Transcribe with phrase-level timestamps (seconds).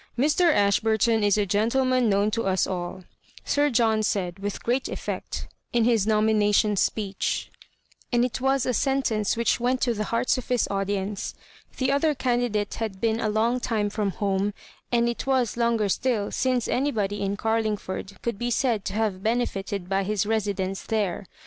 [0.17, 0.51] Mr.
[0.51, 3.03] Ashburton is a gentleman known to us all,"
[3.45, 7.51] Sir John said, with great effect, in his nomi nation speech;
[8.11, 11.35] and it was a sentence which went to the hearts of his audienca
[11.77, 14.55] The other candidate had been a long time from home,
[14.91, 19.87] and it was longer still since anybody in Carlingford could be said to have benefited
[19.87, 21.27] by his residence there.